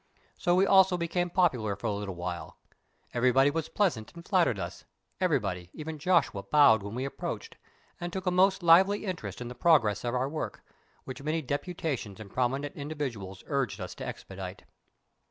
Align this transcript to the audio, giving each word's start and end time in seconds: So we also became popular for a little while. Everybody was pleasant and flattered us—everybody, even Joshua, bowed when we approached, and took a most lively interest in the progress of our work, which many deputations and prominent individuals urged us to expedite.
So 0.35 0.55
we 0.55 0.65
also 0.65 0.97
became 0.97 1.29
popular 1.29 1.75
for 1.75 1.85
a 1.85 1.93
little 1.93 2.15
while. 2.15 2.57
Everybody 3.13 3.51
was 3.51 3.69
pleasant 3.69 4.11
and 4.15 4.27
flattered 4.27 4.57
us—everybody, 4.57 5.69
even 5.73 5.99
Joshua, 5.99 6.41
bowed 6.41 6.81
when 6.81 6.95
we 6.95 7.05
approached, 7.05 7.55
and 7.99 8.11
took 8.11 8.25
a 8.25 8.31
most 8.31 8.63
lively 8.63 9.05
interest 9.05 9.41
in 9.41 9.47
the 9.47 9.53
progress 9.53 10.03
of 10.03 10.15
our 10.15 10.27
work, 10.27 10.63
which 11.03 11.21
many 11.21 11.43
deputations 11.43 12.19
and 12.19 12.31
prominent 12.33 12.75
individuals 12.75 13.43
urged 13.45 13.79
us 13.79 13.93
to 13.93 14.03
expedite. 14.07 14.63